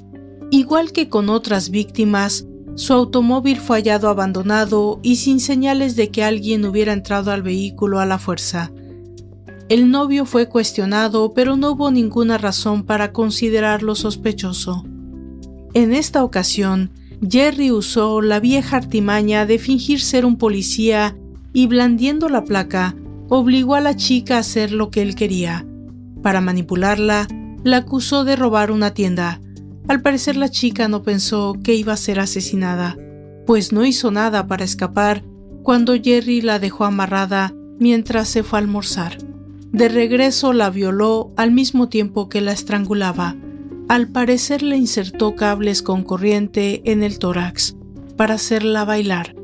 [0.50, 6.24] Igual que con otras víctimas, su automóvil fue hallado abandonado y sin señales de que
[6.24, 8.72] alguien hubiera entrado al vehículo a la fuerza.
[9.70, 14.84] El novio fue cuestionado, pero no hubo ninguna razón para considerarlo sospechoso.
[15.74, 16.92] En esta ocasión,
[17.28, 21.16] Jerry usó la vieja artimaña de fingir ser un policía
[21.54, 22.96] y blandiendo la placa,
[23.30, 25.66] obligó a la chica a hacer lo que él quería.
[26.24, 27.28] Para manipularla,
[27.64, 29.40] la acusó de robar una tienda.
[29.88, 32.98] Al parecer la chica no pensó que iba a ser asesinada,
[33.46, 35.24] pues no hizo nada para escapar
[35.64, 39.18] cuando Jerry la dejó amarrada mientras se fue a almorzar.
[39.72, 43.36] De regreso la violó al mismo tiempo que la estrangulaba.
[43.92, 47.76] Al parecer le insertó cables con corriente en el tórax
[48.16, 49.36] para hacerla bailar.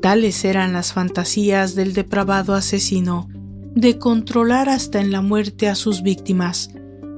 [0.00, 3.28] Tales eran las fantasías del depravado asesino,
[3.74, 6.70] de controlar hasta en la muerte a sus víctimas,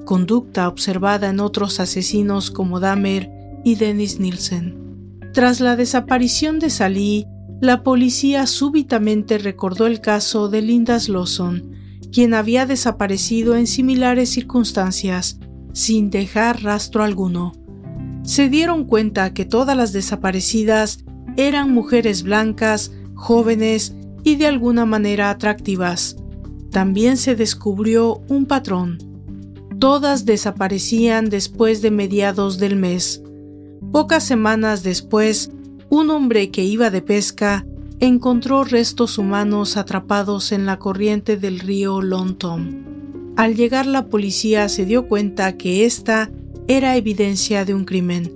[0.05, 3.31] conducta observada en otros asesinos como Dahmer
[3.65, 5.21] y Dennis Nielsen.
[5.33, 7.25] Tras la desaparición de Salí,
[7.61, 11.71] la policía súbitamente recordó el caso de Linda Lawson,
[12.11, 15.39] quien había desaparecido en similares circunstancias,
[15.75, 17.53] sin dejar rastro alguno.
[18.23, 21.05] Se dieron cuenta que todas las desaparecidas
[21.37, 26.17] eran mujeres blancas, jóvenes y de alguna manera atractivas.
[26.71, 28.99] También se descubrió un patrón.
[29.79, 33.23] Todas desaparecían después de mediados del mes.
[33.93, 35.51] Pocas semanas después,
[35.91, 37.67] un hombre que iba de pesca
[38.01, 42.37] encontró restos humanos atrapados en la corriente del río Long
[43.37, 46.31] Al llegar la policía se dio cuenta que esta
[46.69, 48.33] era evidencia de un crimen.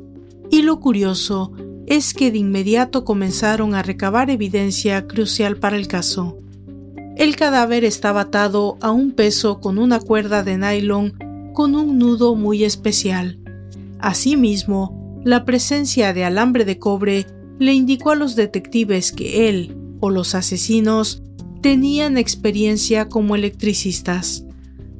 [0.51, 1.53] Y lo curioso
[1.87, 6.39] es que de inmediato comenzaron a recabar evidencia crucial para el caso.
[7.17, 11.15] El cadáver estaba atado a un peso con una cuerda de nylon
[11.55, 13.39] con un nudo muy especial.
[13.99, 17.27] Asimismo, la presencia de alambre de cobre
[17.59, 21.23] le indicó a los detectives que él o los asesinos
[21.61, 24.45] tenían experiencia como electricistas.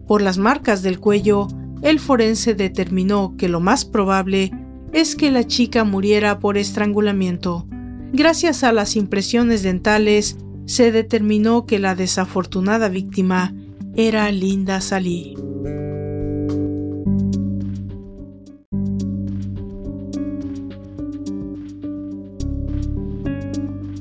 [0.09, 1.49] Por las marcas del cuello,
[1.83, 4.51] el forense determinó que lo más probable
[4.95, 7.67] es que la chica muriera por estrangulamiento.
[8.15, 13.55] Gracias a las impresiones dentales, se determinó que la desafortunada víctima
[13.95, 15.35] era Linda Salí.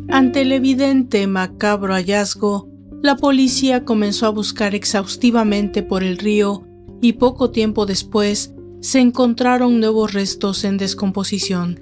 [0.07, 6.63] Ante el evidente macabro hallazgo, la policía comenzó a buscar exhaustivamente por el río
[7.01, 11.79] y poco tiempo después se encontraron nuevos restos en descomposición.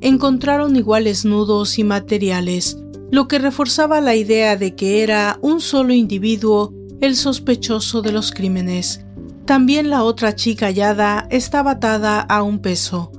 [0.00, 2.78] Encontraron iguales nudos y materiales,
[3.10, 8.30] lo que reforzaba la idea de que era un solo individuo el sospechoso de los
[8.30, 9.04] crímenes.
[9.46, 13.12] También la otra chica hallada estaba atada a un peso.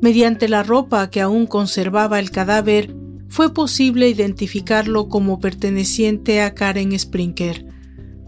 [0.00, 2.94] Mediante la ropa que aún conservaba el cadáver,
[3.30, 7.64] fue posible identificarlo como perteneciente a Karen Sprinker.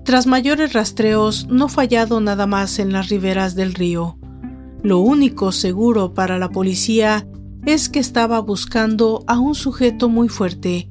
[0.05, 4.17] Tras mayores rastreos, no fallado nada más en las riberas del río.
[4.83, 7.27] Lo único seguro para la policía
[7.67, 10.89] es que estaba buscando a un sujeto muy fuerte.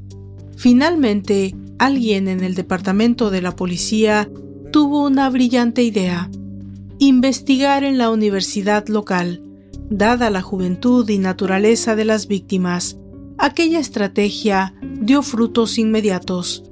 [0.57, 4.29] Finalmente, alguien en el departamento de la policía
[4.71, 6.29] tuvo una brillante idea.
[6.99, 9.41] Investigar en la universidad local,
[9.89, 12.97] dada la juventud y naturaleza de las víctimas,
[13.41, 16.63] aquella estrategia dio frutos inmediatos.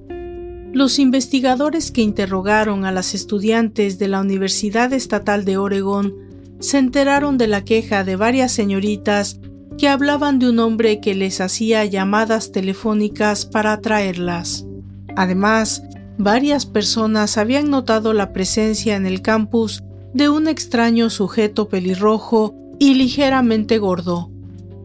[0.72, 6.14] Los investigadores que interrogaron a las estudiantes de la Universidad Estatal de Oregón
[6.60, 9.40] se enteraron de la queja de varias señoritas
[9.80, 14.68] que hablaban de un hombre que les hacía llamadas telefónicas para atraerlas.
[15.16, 15.82] Además,
[16.20, 22.94] varias personas habían notado la presencia en el campus de un extraño sujeto pelirrojo y
[22.94, 24.30] ligeramente gordo.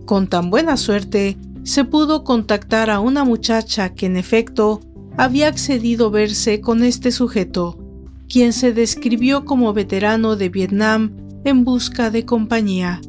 [0.06, 4.80] Con tan buena suerte, se pudo contactar a una muchacha que en efecto
[5.16, 7.78] había accedido verse con este sujeto,
[8.28, 13.00] quien se describió como veterano de Vietnam en busca de compañía.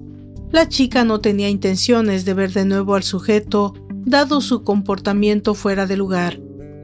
[0.52, 3.74] La chica no tenía intenciones de ver de nuevo al sujeto,
[4.06, 6.40] dado su comportamiento fuera de lugar.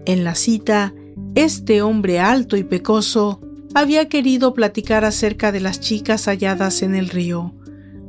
[0.05, 0.93] En la cita,
[1.35, 3.39] este hombre alto y pecoso
[3.73, 7.53] había querido platicar acerca de las chicas halladas en el río.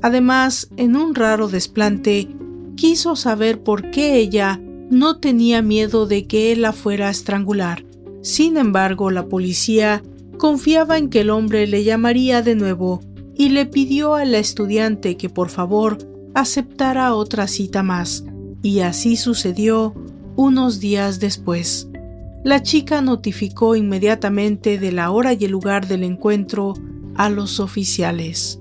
[0.00, 2.28] Además, en un raro desplante,
[2.76, 4.60] quiso saber por qué ella
[4.90, 7.84] no tenía miedo de que él la fuera a estrangular.
[8.22, 10.02] Sin embargo, la policía
[10.38, 13.00] confiaba en que el hombre le llamaría de nuevo
[13.34, 15.98] y le pidió a la estudiante que por favor
[16.34, 18.24] aceptara otra cita más,
[18.62, 19.94] y así sucedió
[20.36, 21.88] unos días después.
[22.44, 26.74] La chica notificó inmediatamente de la hora y el lugar del encuentro
[27.14, 28.58] a los oficiales.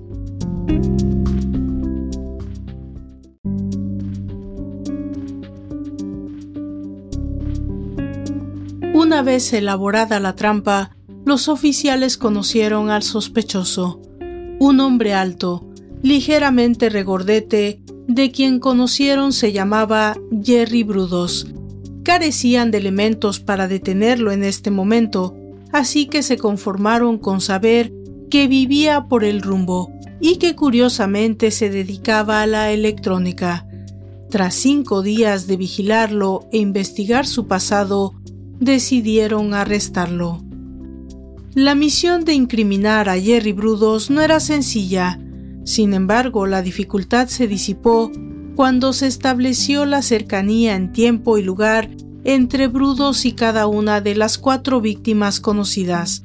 [9.12, 10.96] Una vez elaborada la trampa,
[11.26, 14.00] los oficiales conocieron al sospechoso,
[14.58, 15.68] un hombre alto,
[16.00, 21.46] ligeramente regordete, de quien conocieron se llamaba Jerry Brudos.
[22.02, 25.36] Carecían de elementos para detenerlo en este momento,
[25.72, 27.92] así que se conformaron con saber
[28.30, 29.92] que vivía por el rumbo
[30.22, 33.66] y que curiosamente se dedicaba a la electrónica.
[34.30, 38.14] Tras cinco días de vigilarlo e investigar su pasado,
[38.64, 40.42] decidieron arrestarlo.
[41.54, 45.20] La misión de incriminar a Jerry Brudos no era sencilla,
[45.64, 48.10] sin embargo la dificultad se disipó
[48.54, 51.90] cuando se estableció la cercanía en tiempo y lugar
[52.24, 56.24] entre Brudos y cada una de las cuatro víctimas conocidas.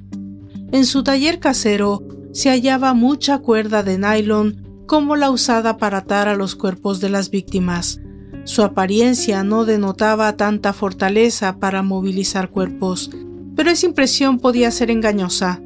[0.72, 6.28] En su taller casero se hallaba mucha cuerda de nylon como la usada para atar
[6.28, 8.00] a los cuerpos de las víctimas.
[8.48, 13.10] Su apariencia no denotaba tanta fortaleza para movilizar cuerpos,
[13.58, 15.62] pero esa impresión podía ser engañosa.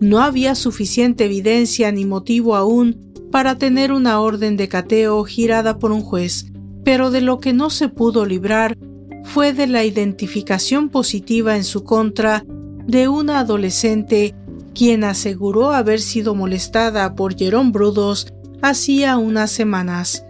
[0.00, 5.92] No había suficiente evidencia ni motivo aún para tener una orden de cateo girada por
[5.92, 6.46] un juez,
[6.82, 8.76] pero de lo que no se pudo librar
[9.22, 12.44] fue de la identificación positiva en su contra
[12.88, 14.34] de una adolescente
[14.74, 18.26] quien aseguró haber sido molestada por Jerón Brudos
[18.62, 20.25] hacía unas semanas.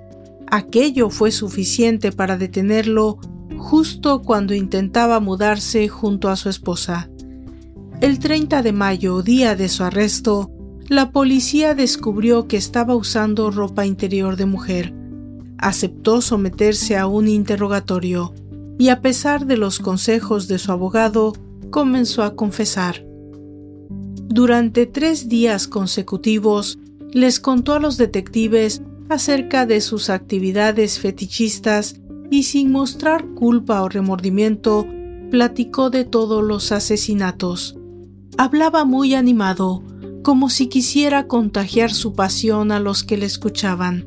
[0.51, 3.18] Aquello fue suficiente para detenerlo
[3.57, 7.11] justo cuando intentaba mudarse junto a su esposa.
[8.01, 10.51] El 30 de mayo, día de su arresto,
[10.88, 14.94] la policía descubrió que estaba usando ropa interior de mujer.
[15.59, 18.34] Aceptó someterse a un interrogatorio
[18.78, 21.32] y a pesar de los consejos de su abogado,
[21.70, 23.05] comenzó a confesar.
[24.28, 26.78] Durante tres días consecutivos,
[27.12, 32.00] les contó a los detectives acerca de sus actividades fetichistas
[32.30, 34.86] y sin mostrar culpa o remordimiento,
[35.30, 37.76] platicó de todos los asesinatos.
[38.38, 39.82] Hablaba muy animado,
[40.22, 44.07] como si quisiera contagiar su pasión a los que le escuchaban.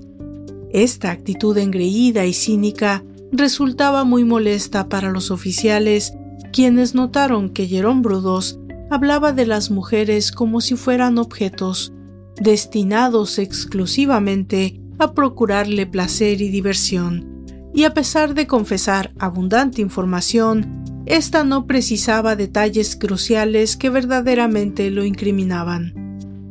[0.71, 6.13] Esta actitud engreída y cínica resultaba muy molesta para los oficiales,
[6.51, 11.93] quienes notaron que Jerón Brudos hablaba de las mujeres como si fueran objetos,
[12.39, 17.45] destinados exclusivamente a procurarle placer y diversión.
[17.73, 25.05] Y a pesar de confesar abundante información, ésta no precisaba detalles cruciales que verdaderamente lo
[25.05, 25.93] incriminaban.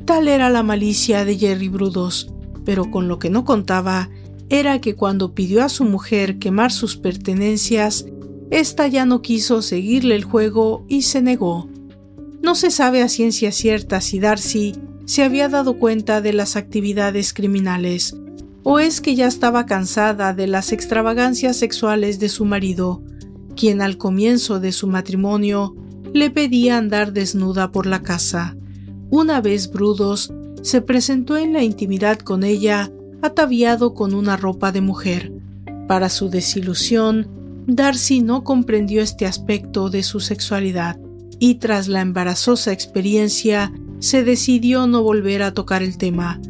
[0.05, 2.33] Tal era la malicia de Jerry Brudos,
[2.65, 4.09] pero con lo que no contaba
[4.49, 8.07] era que cuando pidió a su mujer quemar sus pertenencias,
[8.51, 11.69] ésta ya no quiso seguirle el juego y se negó.
[12.43, 14.75] No se sabe a ciencia cierta si Darcy
[15.09, 18.15] se había dado cuenta de las actividades criminales,
[18.63, 23.03] o es que ya estaba cansada de las extravagancias sexuales de su marido,
[23.57, 25.75] quien al comienzo de su matrimonio
[26.13, 28.55] le pedía andar desnuda por la casa.
[29.09, 30.31] Una vez Brudos
[30.61, 32.93] se presentó en la intimidad con ella
[33.23, 35.33] ataviado con una ropa de mujer.
[35.87, 41.01] Para su desilusión, Darcy no comprendió este aspecto de su sexualidad
[41.39, 46.41] y tras la embarazosa experiencia se decidió no volver a tocar el tema.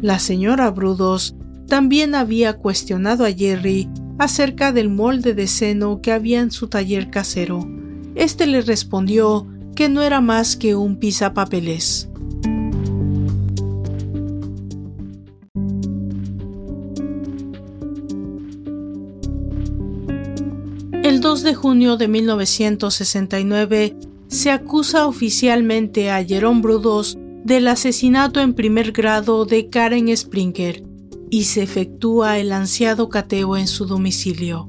[0.00, 1.36] La señora Brudos
[1.66, 3.88] también había cuestionado a Jerry
[4.18, 7.60] acerca del molde de seno que había en su taller casero.
[8.14, 12.08] Este le respondió que no era más que un pisapapeles.
[21.04, 23.96] El 2 de junio de 1969
[24.28, 30.84] se acusa oficialmente a Jerome Brudos del asesinato en primer grado de Karen Springer
[31.30, 34.68] y se efectúa el ansiado cateo en su domicilio.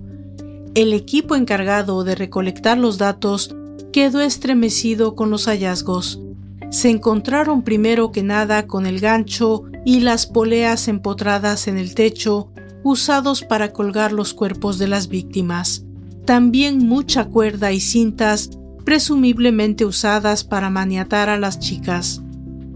[0.76, 3.56] El equipo encargado de recolectar los datos
[3.92, 6.22] quedó estremecido con los hallazgos.
[6.70, 12.50] Se encontraron primero que nada con el gancho y las poleas empotradas en el techo
[12.84, 15.84] usados para colgar los cuerpos de las víctimas.
[16.26, 18.52] También mucha cuerda y cintas
[18.84, 22.22] presumiblemente usadas para maniatar a las chicas.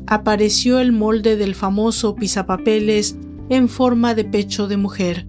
[0.08, 3.16] Apareció el molde del famoso pisapapeles
[3.50, 5.28] en forma de pecho de mujer.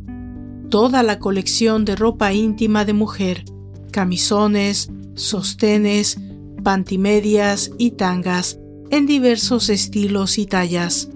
[0.69, 3.45] Toda la colección de ropa íntima de mujer,
[3.93, 6.19] camisones, sostenes,
[6.63, 8.59] pantimedias y tangas
[8.91, 11.11] en diversos estilos y tallas.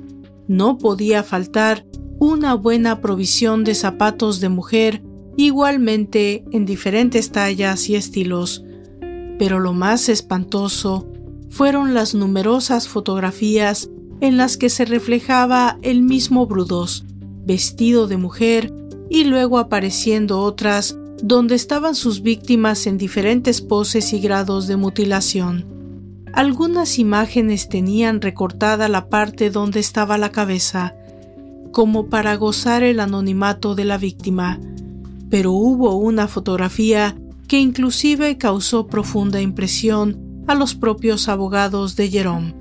[0.46, 1.84] No podía faltar
[2.18, 5.02] una buena provisión de zapatos de mujer
[5.36, 8.64] igualmente en diferentes tallas y estilos.
[9.38, 11.06] Pero lo más espantoso
[11.48, 13.88] fueron las numerosas fotografías
[14.20, 17.04] en las que se reflejaba el mismo Brudos,
[17.44, 18.74] vestido de mujer,
[19.10, 25.66] y luego apareciendo otras donde estaban sus víctimas en diferentes poses y grados de mutilación.
[26.32, 30.94] Algunas imágenes tenían recortada la parte donde estaba la cabeza.
[31.70, 34.58] como para gozar el anonimato de la víctima,
[35.28, 37.14] pero hubo una fotografía
[37.48, 42.54] que inclusive causó profunda impresión a los propios abogados de Jerome.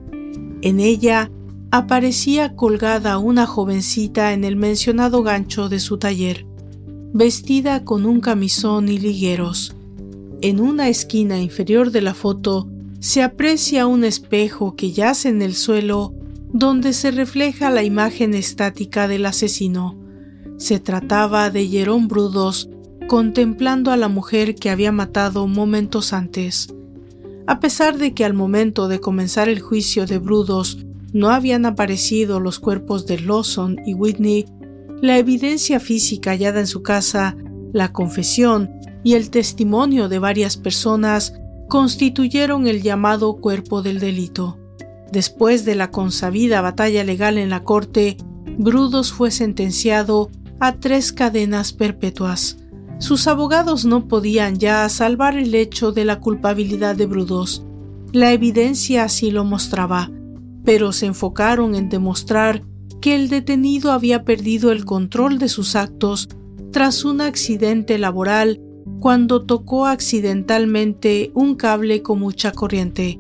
[0.62, 1.30] En ella
[1.72, 6.46] aparecía colgada una jovencita en el mencionado gancho de su taller,
[7.14, 9.76] vestida con un camisón y ligueros.
[10.42, 12.70] En una esquina inferior de la foto
[13.00, 16.14] se aprecia un espejo que yace en el suelo
[16.54, 19.98] donde se refleja la imagen estática del asesino.
[20.58, 22.70] Se trataba de Jerón Brudos
[23.08, 26.68] contemplando a la mujer que había matado momentos antes.
[27.48, 32.40] A pesar de que al momento de comenzar el juicio de Brudos no habían aparecido
[32.42, 34.46] los cuerpos de Lawson y Whitney,
[35.02, 37.38] la evidencia física hallada en su casa,
[37.72, 38.72] la confesión
[39.04, 41.34] y el testimonio de varias personas
[41.70, 44.58] constituyeron el llamado cuerpo del delito.
[45.12, 48.18] Después de la consabida batalla legal en la corte,
[48.58, 50.30] Brudos fue sentenciado
[50.60, 52.58] a tres cadenas perpetuas.
[53.00, 57.64] Sus abogados no podían ya salvar el hecho de la culpabilidad de Brudos.
[58.12, 60.12] La evidencia así lo mostraba,
[60.64, 62.64] pero se enfocaron en demostrar
[63.00, 66.28] que el detenido había perdido el control de sus actos
[66.72, 68.60] tras un accidente laboral
[69.00, 73.20] cuando tocó accidentalmente un cable con mucha corriente.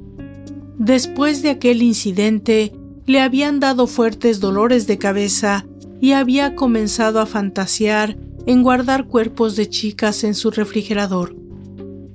[0.77, 2.73] Después de aquel incidente,
[3.05, 5.65] le habían dado fuertes dolores de cabeza
[6.01, 8.17] y había comenzado a fantasear
[8.47, 11.35] en guardar cuerpos de chicas en su refrigerador.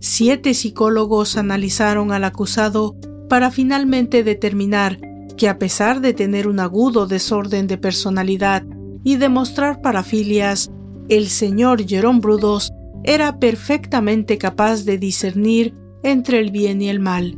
[0.01, 2.97] Siete psicólogos analizaron al acusado
[3.29, 4.99] para finalmente determinar
[5.37, 8.65] que a pesar de tener un agudo desorden de personalidad
[9.05, 10.71] y demostrar parafilias,
[11.09, 12.73] el señor Jerón Brudos
[13.05, 17.37] era perfectamente capaz de discernir entre el bien y el mal.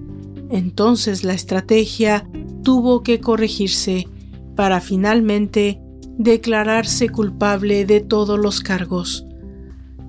[0.50, 2.28] Entonces la estrategia
[2.62, 4.06] tuvo que corregirse
[4.54, 5.80] para finalmente
[6.18, 9.26] declararse culpable de todos los cargos.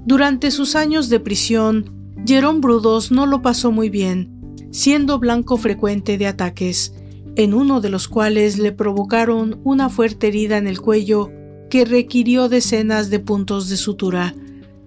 [0.05, 4.29] Durante sus años de prisión, Jerón Brudos no lo pasó muy bien,
[4.71, 6.93] siendo blanco frecuente de ataques,
[7.35, 11.31] en uno de los cuales le provocaron una fuerte herida en el cuello
[11.69, 14.35] que requirió decenas de puntos de sutura.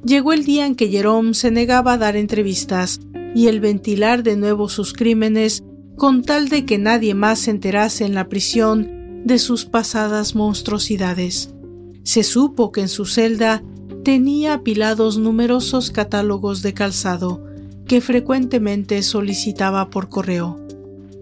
[0.05, 3.01] Llegó el día en que Jerome se negaba a dar entrevistas
[3.35, 5.63] y el ventilar de nuevo sus crímenes
[5.97, 8.98] con tal de que nadie más se enterase en la prisión
[9.29, 11.55] de sus pasadas monstruosidades.
[12.03, 13.63] Se supo que en su celda
[14.03, 17.45] tenía apilados numerosos catálogos de calzado
[17.87, 20.59] que frecuentemente solicitaba por correo.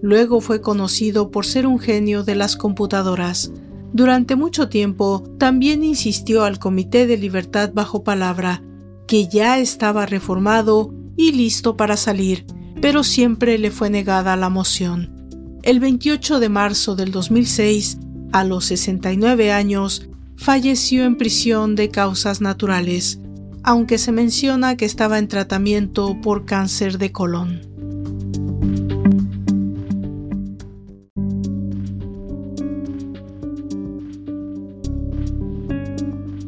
[0.03, 3.51] Luego fue conocido por ser un genio de las computadoras.
[3.93, 8.63] Durante mucho tiempo también insistió al Comité de Libertad bajo palabra,
[9.09, 12.47] que ya estaba reformado y listo para salir,
[12.81, 15.16] pero siempre le fue negada la moción.
[15.67, 17.99] El 28 de marzo del 2006,
[18.31, 23.19] a los 69 años, falleció en prisión de causas naturales,
[23.65, 27.63] aunque se menciona que estaba en tratamiento por cáncer de colon.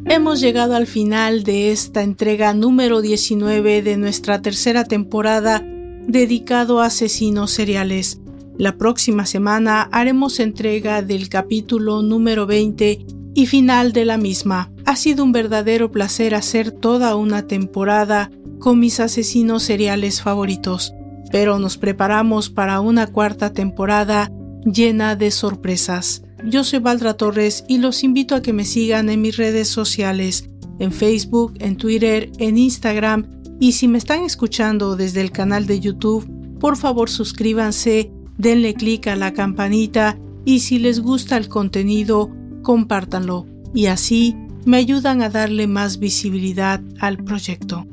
[0.05, 5.61] Hemos llegado al final de esta entrega número 19 de nuestra tercera temporada
[6.07, 8.21] dedicado a asesinos seriales.
[8.59, 14.73] La próxima semana haremos entrega del capítulo número 20 y final de la misma.
[14.85, 20.93] Ha sido un verdadero placer hacer toda una temporada con mis asesinos seriales favoritos,
[21.31, 24.33] pero nos preparamos para una cuarta temporada
[24.65, 26.25] llena de sorpresas.
[26.45, 30.51] Yo soy Valdra Torres y los invito a que me sigan en mis redes sociales,
[30.81, 33.25] en Facebook, en Twitter, en Instagram
[33.61, 36.29] y si me están escuchando desde el canal de YouTube,
[36.59, 42.31] por favor suscríbanse, denle clic a la campanita y si les gusta el contenido,
[42.63, 44.35] compártanlo y así
[44.65, 47.87] me ayudan a darle más visibilidad al proyecto.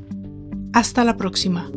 [0.73, 1.69] Hasta la próxima.